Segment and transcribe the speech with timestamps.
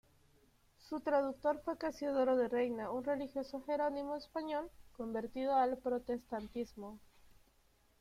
[0.89, 6.97] Su traductor fue Casiodoro de Reina, un religioso jerónimo español convertido al protestantismo.